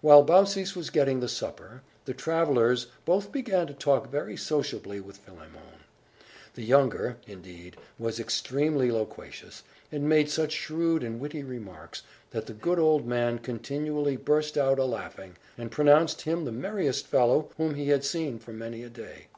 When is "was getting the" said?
0.74-1.28